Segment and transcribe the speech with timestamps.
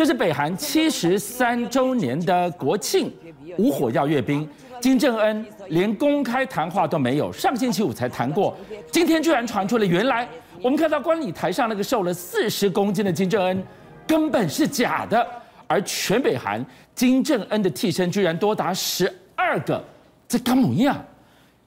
[0.00, 3.12] 这是北韩七十三周年的国庆
[3.58, 4.48] 无火药阅兵，
[4.80, 8.56] 金正恩连公开谈话都没有，上星期五才谈过，
[8.90, 10.26] 今天居然传出了原来
[10.62, 13.62] 我们看到观礼台上那个瘦了四十公斤的金正恩
[14.06, 15.26] 根本是假的，
[15.66, 16.64] 而全北韩
[16.94, 19.84] 金正恩的替身居然多达十二个，
[20.26, 20.96] 这干么样？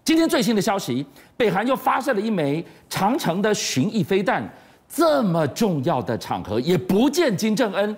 [0.04, 1.06] 今天最新的消息，
[1.38, 4.44] 北韩又发射了一枚长城的巡弋飞弹，
[4.96, 7.96] 这么重要的场合也不见金正恩。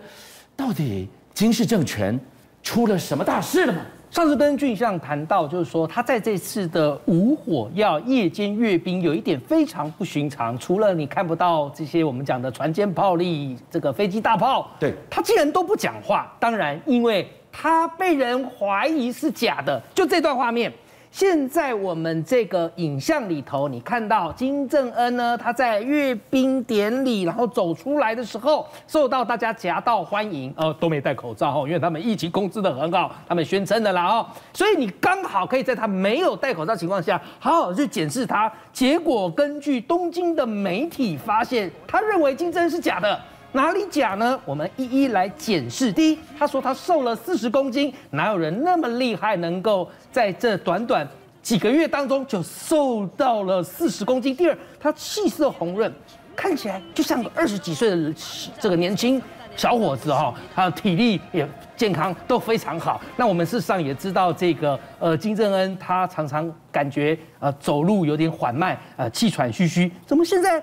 [0.56, 2.18] 到底金氏政权
[2.64, 3.82] 出了什么大事了吗？
[4.10, 16.34] 上次跟俊相谈到，就是说他在这次的无火药夜间阅兵有一点非常不寻常，除了你看不到这些我们讲的船坚炮利、这个飞机大炮，对，他竟然都不讲话。
[16.40, 20.72] 当然，因为他被人怀疑是假的，就这段画面。
[21.16, 38.52] 现在我们这个影像里头，你看到金正恩呢，他在阅兵典礼，然后走出来的时候，受到大家夹道欢迎，哦，都没戴口罩哦，因为他们疫情控制得很好，他们宣称的啦哦，所以你刚好可以在他没有戴口罩情况下，好好去检视他。
[38.74, 43.18] 结果根据东京的媒体发现，他认为金正恩是假的。
[43.56, 44.38] 哪里假呢？
[44.44, 45.90] 我们一一来检视。
[45.90, 51.08] 第一，他说他瘦了四十公斤，哪有人那么厉害，能够在这短短
[51.42, 54.36] 几个月当中就瘦到了四十公斤？
[54.36, 55.90] 第二，他气色红润，
[56.36, 58.14] 看起来就像个二十几岁的
[58.60, 59.22] 这个年轻
[59.56, 63.00] 小伙子哈，他的体力也健康都非常好。
[63.16, 70.62] 那我们事实上也知道，这个呃金正恩他常常感觉呃走路有点缓慢，呃气喘吁吁，怎么现在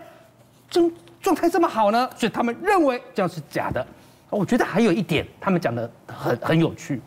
[0.69, 0.93] 真？
[1.23, 3.87] 状态这么好呢，所以他们认为这样是假的。
[4.29, 7.01] 我觉得还有一点，他们讲的很很有趣。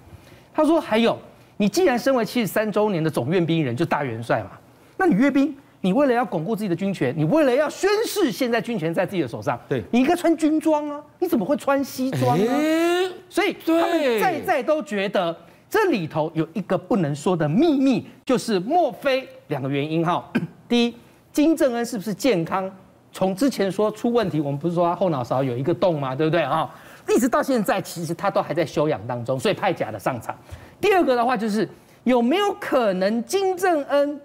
[0.53, 1.17] 他说还有，
[1.57, 4.51] 你既然身为七十三周年的总阅兵人，就大元帅嘛，
[4.95, 13.11] 那你阅兵，你为了要巩固自己的军权，你为了要宣誓现在军权在自己的手上，对，你应该穿军装啊，你怎么会穿西装呢？
[13.29, 15.35] 所以他们在在都觉得
[15.69, 20.23] 这里头有一个不能说的秘密，就是莫非两个原因哈。
[20.69, 20.95] 第一，
[21.33, 22.71] 金正恩是不是健康？
[23.15, 26.13] 从之前说出问题，我们不是说他后脑勺有一个洞吗？
[26.13, 26.69] 对不对啊？
[27.07, 30.35] 一直到现在，其实他都还在休养当中，所以派假的上场。
[30.81, 31.65] 第二个的话，就是
[32.03, 34.19] 有没有可能金正恩？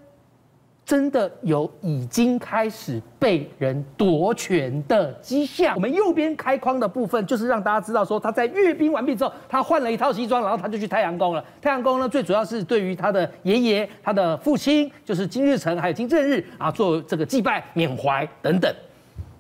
[0.91, 5.73] 真的有已经开始被人夺权的迹象。
[5.77, 11.45] 我们右边开框的部分，就是让大家知道说他在阅兵完毕之后，他换了一套西装，然后他就去太阳宫了。
[11.63, 18.69] 太阳宫呢，最主要是对于他的爷爷、他的父亲，就是金日成还有金正日啊，做这个祭拜缅怀等等。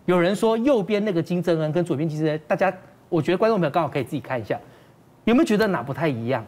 [0.06, 2.72] 有人说右边那个金正恩跟左边金正恩，大家
[3.09, 4.56] 我觉得观众朋友刚好可以自己看一下，
[5.25, 6.47] 有没有觉得哪不太一样？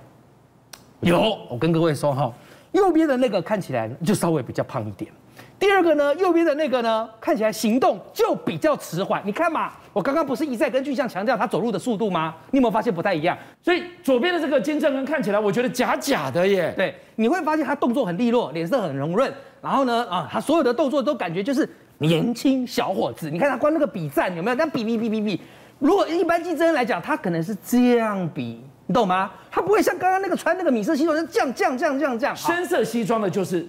[1.00, 2.32] 有，我跟各位说哈。
[2.72, 5.10] 右边的那个看起来就稍微比较胖一点，
[5.58, 9.22] 第二个呢，右边的那个呢，看起来行动就比较迟缓。
[9.24, 12.34] 你看嘛，我刚刚不是一再跟俊相强调他走路的速度吗？
[12.50, 13.36] 你有没有发现不太一样？
[13.62, 16.72] 所以左边的这个金正恩看起来，我觉得假假的耶。
[16.76, 21.68] 对，你会发现他动作很利落，脸色很红润，然后呢，啊，他所有的动作都感觉就是
[21.98, 23.30] 年轻小伙子。
[23.30, 24.54] 你看他光那个比赞有没有？
[24.56, 25.40] 那比比比比比，
[25.78, 28.64] 如果一般金正恩来讲，他可能是这样比。
[28.86, 29.30] 你懂吗？
[29.50, 32.36] 他不会像刚刚那个穿那个米色西装，这样这样这样这样这样。
[32.36, 33.66] 深色西装的就是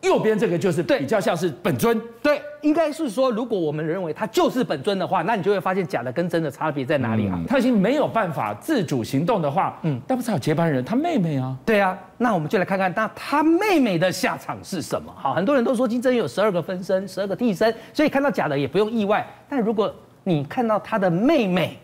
[0.00, 2.00] 右边这个，就是比较像是本尊。
[2.22, 7.38] 对，应该是说，如果我们认为他就是本尊的话，那你就会发现假的跟真的差别在哪里啊？
[7.48, 11.56] 他已经没有办法自主行动的话，嗯，但不是有接班人，他妹妹啊。
[11.66, 15.12] 对啊，那我们就来看看，那他妹妹的下场是什么？
[15.16, 19.26] 好，很多人都说金正恩有十二个分身，十二个替身，所以看到假的也不用意外。
[19.48, 19.92] 但如果
[20.22, 21.76] 你看到他的妹妹，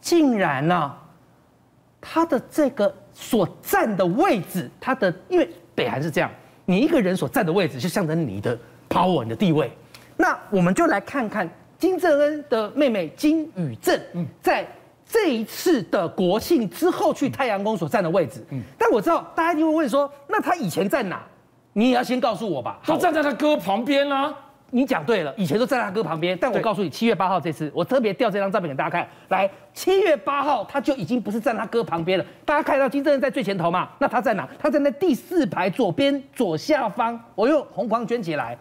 [0.00, 1.00] 竟然呢、啊？
[2.06, 6.30] 他的这个所站的位置，他的因为北韩是这样，
[6.66, 8.56] 你一个人所站的位置就象征你的
[8.90, 9.72] power，你的地位。
[10.18, 11.48] 那我们就来看看
[11.78, 13.98] 金正恩的妹妹金宇正，
[14.42, 14.66] 在
[15.08, 18.44] 这一次的国庆之后去太阳宫所站的位置。
[18.76, 21.22] 但我知道大家就会问说，那他以前在哪？
[21.72, 22.78] 你也要先告诉我吧。
[22.84, 24.32] 他站在他哥旁边啊。
[24.70, 29.06] 你讲对了，以前都站在他哥旁边，但我告诉你，七月八号这次，我特别调这张照片给大家看。
[29.28, 32.24] 来，七月八号他就已经不是站他哥旁边了。
[32.44, 33.88] 大家看到金正恩在最前头嘛？
[34.00, 34.48] 那他在哪？
[34.58, 37.18] 他站在那第四排左边左下方。
[37.36, 38.58] 我用红框圈起来。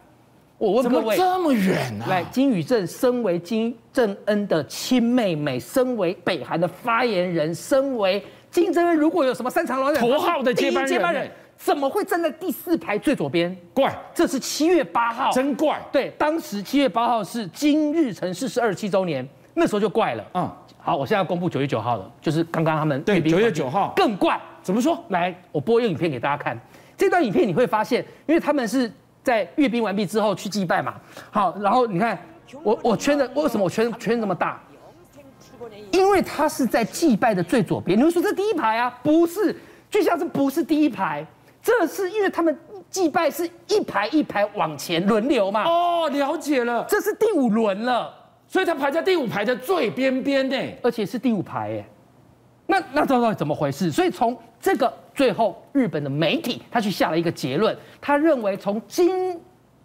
[0.60, 2.06] 我问各位，怎么这么远呢？
[2.08, 11.32] 来，金宇镇身为金正恩的亲妹妹，身为北韩的发言人，身为金正恩如果有什么三长两短头号的接班人。
[11.64, 13.56] 怎么会站在第四排最左边？
[13.74, 15.80] 怪，这是七月八号，真怪。
[15.94, 20.26] 对，当时七月八号是金日成逝世二十七周年，那时候就怪了。
[20.34, 24.38] 嗯，好，我现在要公布九月九号了，就是刚刚他们对九月九号更怪。
[24.62, 25.02] 怎么说？
[25.08, 26.60] 来，我播一个影片给大家看。
[26.98, 28.92] 这段影片你会发现，因为他们是
[29.24, 30.96] 在阅兵完毕之后去祭拜嘛。
[31.32, 32.18] 好，然后你看
[32.62, 34.62] 我我圈的为什么我圈圈这么大？
[35.92, 37.98] 因为他是在祭拜的最左边。
[37.98, 39.00] 你会说这第一排啊？
[39.02, 39.56] 不是，
[39.90, 41.26] 就像是不是第一排？
[41.64, 42.56] 这是因为他们
[42.90, 45.64] 祭拜是一排一排往前轮流嘛？
[45.64, 48.14] 哦，了解了，这是第五轮了，
[48.46, 51.86] 所以他排在第五排的最边边呢，而且是第五排耶。
[52.68, 53.90] 那那到底怎么回事？
[53.90, 59.40] 所以从这个最后，日本的媒体他去下了一个结论，他认为从金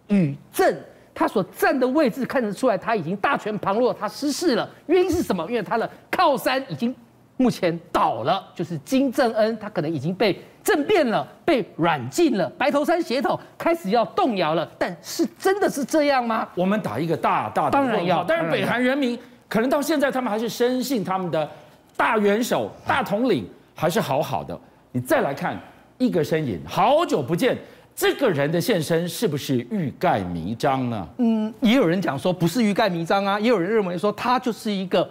[0.07, 0.83] 宇镇
[1.13, 4.69] 他所站的位置看得出来，他已经大权旁落，他失势了。
[4.87, 5.45] 原因是什么？
[5.47, 6.93] 因为他的靠山已经
[7.39, 14.69] 目前倒了，就是金正恩，他可能已经被政变了，被软禁了，白头山血统开始要动摇了。
[14.77, 16.47] 但是真的是这样吗？
[16.55, 17.95] 我们打一个大大的问号。
[17.95, 21.49] 当然要，但是北韩人民可能到现在他们还是深信他们的。
[21.97, 23.45] 大元首、大统领
[23.75, 24.57] 还是好好的。
[24.93, 25.59] 你再来看
[25.97, 27.57] 一个身影，好久不见，
[27.93, 31.07] 这个人的现身是不是欲盖弥彰呢？
[31.17, 35.05] 嗯，也有人讲说不是欲盖弥彰啊，也有人认为说他就是一个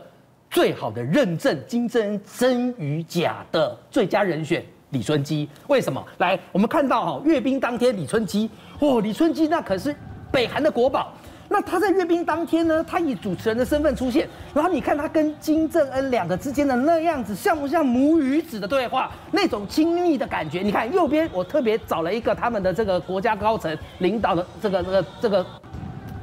[0.50, 5.48] 最好的认证金正恩真与假的最佳人选李春基。
[5.66, 6.02] 为什么？
[6.18, 8.48] 来，我们看到哈阅兵当天李春基，
[8.80, 9.94] 哦，李春基那可是
[10.32, 11.12] 北韩的国宝。
[11.50, 19.10] 那他在阅兵当天呢，他以主持人的身份出现，然后你看他跟金正恩两个之间的那样子，像不像母与子的对话？
[19.30, 20.60] 那种亲密的感觉。
[20.60, 25.46] 你看右边，我特别找了一个他们的这个国家高层领导的这个这个这个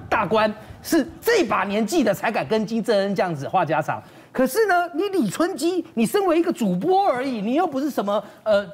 [0.07, 3.99] 大官，是这把年纪的才敢跟金正恩这样子话家常。
[4.35, 8.69] 可是呢，你李春基，你身为一个主播而已，你又不是什么呃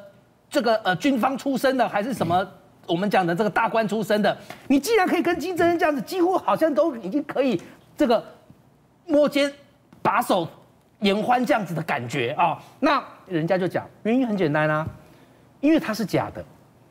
[0.50, 2.44] 这个呃军方出身的，还是什么？
[2.88, 4.36] 我们讲的这个大官出身的，
[4.68, 7.62] 你既然可以跟金正恩这样子，几乎好像都已经可以
[7.96, 8.25] 这个
[9.06, 9.54] 摸肩
[10.02, 10.50] 把手
[11.02, 14.84] 言欢这样子的感觉啊，那人家就讲原因很简单啊，
[15.60, 16.44] 因为他是假的，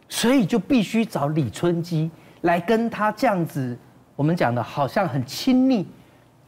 [0.08, 2.08] 所以就必须找李春基
[2.42, 3.76] 来跟他这样子，
[4.14, 5.84] 我们讲的好像很亲密，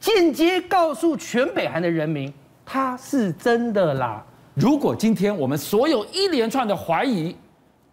[0.03, 2.31] 间接告诉全北韩的人民
[2.65, 4.21] 他是真的啦。
[4.53, 7.33] 如果今天我们所有一连串的怀疑，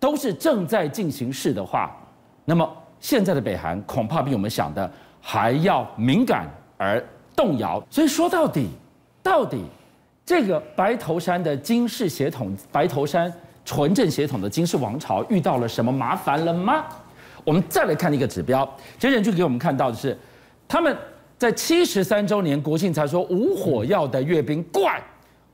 [0.00, 1.96] 都是正在进行式的话，
[2.44, 2.68] 那么
[2.98, 4.90] 现在的北韩恐怕比我们想的
[5.20, 7.00] 还要敏感而
[7.36, 7.80] 动摇。
[7.88, 8.68] 所以说到底，
[9.22, 9.62] 到底
[10.26, 13.32] 这个白头山的金氏血统、白头山
[13.64, 16.84] 纯正血统的金氏王朝遇到了什么麻烦了吗？
[17.44, 18.68] 我们再来看一个指标，
[18.98, 20.18] 这人就给我们看到的是，
[20.66, 20.96] 他们
[21.40, 25.02] 在七十三周年国庆才说无火药的阅兵怪。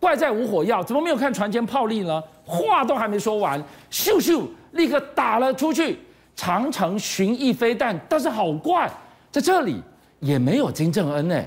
[0.00, 2.20] 怪在无火药，怎么没有看船舰炮力呢？
[2.44, 5.96] 话都还没说完，咻咻，立刻打了出去，
[6.34, 7.96] 长城巡弋飞弹。
[8.08, 8.90] 但是好怪，
[9.30, 9.80] 在这里
[10.18, 11.40] 也没有金正恩呢。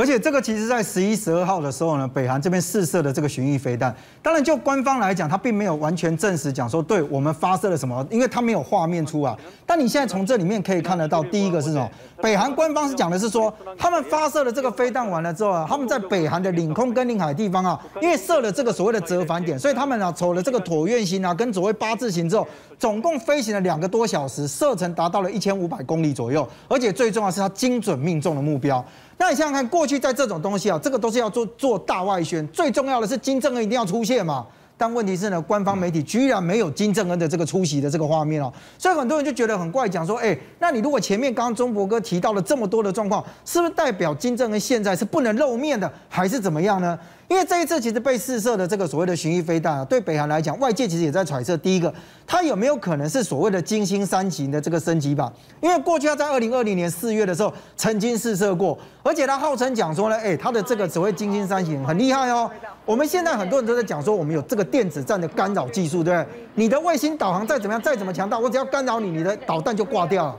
[0.00, 9.36] 而且这个其实，在十一、十二号的时候呢，北韩这边试射的这个巡弋飞弹，当然就官方来讲，它并没有完全证实讲说，对我们发射了什么，因为它没有画面出来。
[9.66, 11.86] 但你现在从这里面可以看得到，第一个是什么？
[12.22, 22.48] 北韩官方是讲的是说，他们发射了这个飞弹完了之后啊，他们在北韩的领空跟领海地方啊，因为设了这个所谓的折返点，所以他们啊，走了这个椭圆形啊，跟所谓八字形之后，
[22.78, 28.82] 总共飞行了两个多小时，射程达到了一千五百公里左右，而且最重要是它精准命中了目标。
[29.20, 34.46] 那你想想看，过去在这种东西啊，这个都是要做做大外宣，最重要的是金正恩一定要出现嘛。
[34.78, 46.98] 但问题是呢，官方媒体居然没有金正恩的这个出席的这个画面哦，所以很多人就觉得很怪，讲说，哎，那你如果前面刚刚中博哥提到了这么多的状况，是不是代表金正恩现在是不能露面的，还是怎么样呢？
[47.30, 51.94] 因为这一次其实被试射的这个所谓的巡弋飞弹啊，对北韩来讲，外界其实也在揣测，第一个，
[52.26, 55.32] 它有没有可能是所谓的金星三型的这个升级版？
[55.60, 62.50] 因为过去它在二零二零年四月的时候曾经试射过，而且它号称讲说呢，哎，它的这个所谓金星三型很厉害哦。
[62.84, 66.26] 我们现在很多人都在讲说，我们有这个电子战的干扰技术，对不对？
[66.56, 70.36] 你的卫星导航再怎么样，再怎么强大，我只要干扰你，你的导弹就挂掉了。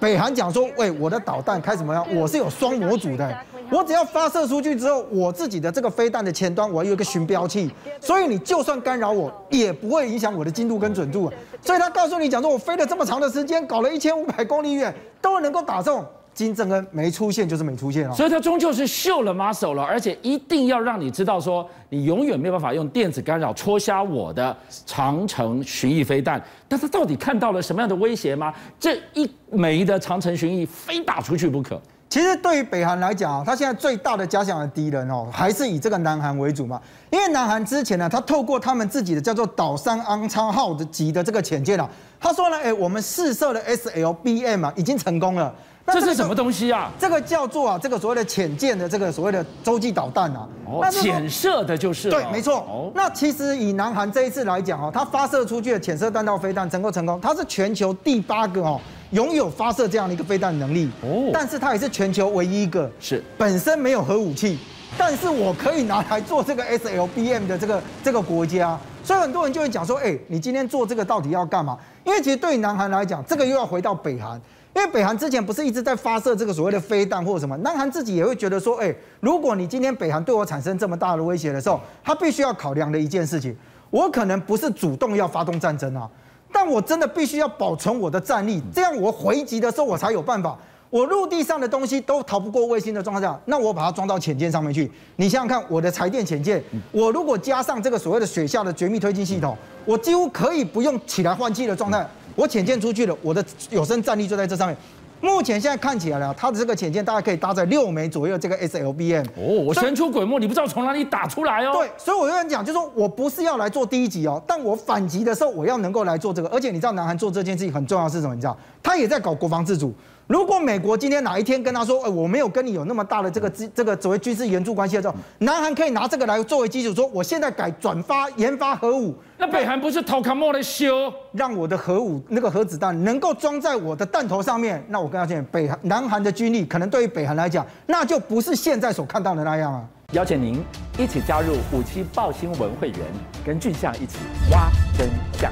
[0.00, 2.04] 北韩讲说，喂，我的导弹开什么样？
[2.16, 3.36] 我是有双模组的。
[3.70, 11.30] 我只要发射出去之后，我自己的这个飞弹的前端，我有一个寻标器，所以你就算干扰我，也不会影响我的精度跟准度。
[11.60, 16.04] 所以他告诉你讲说，我飞了这么长的时间，搞了一千五百公里远，都能够打中。
[16.32, 24.56] 金正恩没出现就是没出现哦，所以他终究是秀了 muscle 了，而且一定要让你知道说，你永远没有办法用电子干扰戳瞎我的
[24.86, 26.42] 长城巡弋飞弹。
[26.68, 28.54] 但他到底看到了什么样的威胁吗？
[28.78, 31.80] 这一枚的长城巡弋非打出去不可。
[32.08, 36.80] 其实对于北韩来讲啊，他现在最大的假想的敌人哦，还是以这个南韩为主嘛。
[37.10, 45.54] 因为南韩之前呢，他透过他们自己的叫做岛山安昌号的级的这个潜舰啊，他说呢，哎，我们试射的 SLBM 啊，已经成功了。
[45.92, 46.90] 这是什么东西啊？
[46.98, 50.48] 这个叫做啊，这个所谓的潜舰的这个所谓的洲际导弹啊。
[50.66, 52.10] 哦，潜射的就是。
[52.10, 52.58] 对，没错。
[52.68, 52.92] 哦。
[52.94, 58.80] 那其实以南韩这一次来讲哦，它发射出去的潜射弹道飞弹成功成功，它是全球第八个哦。
[59.10, 64.56] 拥有发射这样的一个飞弹能力哦，但是它也是全球唯一一个是本身没有核武器，
[64.96, 71.76] 但是我可以拿来做这个 SLBM 的这个这个国家，所以很多人就会讲说，哎，你今天做这个到底要干嘛？
[72.04, 74.40] 因为其实对于南韩来讲，这个又要回到北韩，
[74.74, 83.56] 因为北韩之前不是一直在发射这个所谓的飞弹或者什么，南韩自己也会觉得说，哎，如果你今天北韩对我产生这么大的威胁的时候，他必须要考量的一件事情，
[83.90, 86.08] 我可能不是主动要发动战争啊，
[86.52, 90.56] 但我真的必须要保存我的战力，这样我回击的时候我才有办法。
[90.90, 94.90] 我陆地上的东西都逃不过卫星的状况下，那我把它装到潜舰上面去。
[95.16, 102.04] 你想想看，我的柴电潜舰，我如果加上这个所谓的水下的绝密推进系统，我几乎可以不用起来换气的状态，
[102.34, 104.76] 我潜舰出去了，我的有生战力就在这上面。
[105.20, 109.24] 目前现在看起来了，它的这个潜舰大概可以搭载六枚左右这个 SLBM。
[109.36, 111.72] 哦，我神出鬼没，你不知道从哪里打出来哦。
[111.74, 116.48] 对，所以我就跟你讲，就是说我不是要来做第一集哦，但我反击的时候，我要能够来做这个。
[116.48, 118.34] 而且你知道，南韩做这件事情很重要的是什么？
[118.34, 119.92] 你知道，他也在搞国防自主。
[120.26, 129.14] 如果美国今天哪一天跟他说，哎，我没有跟你有那么大的这个军这个所谓军事援助关系的时候，南韩可以拿这个来作为基础，说我现在改转发研发核武。
[129.40, 134.84] 那北韩不是偷看莫的修，让我的核武那个核子弹能够装在我的弹头上面？
[134.88, 139.82] 那我跟他讲，北韩南韩的军力可能对于北韩来讲，那就不是现在所看到的那样啊。
[140.12, 140.62] 邀请您
[140.98, 142.98] 一起加入五七报新闻会员，
[143.42, 144.18] 跟俊相一起
[144.50, 144.68] 挖
[144.98, 145.50] 真相。